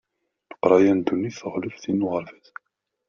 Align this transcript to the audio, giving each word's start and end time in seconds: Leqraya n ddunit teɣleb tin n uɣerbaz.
Leqraya 0.49 0.93
n 0.93 0.99
ddunit 0.99 1.35
teɣleb 1.39 1.75
tin 1.81 1.99
n 2.01 2.05
uɣerbaz. 2.05 2.47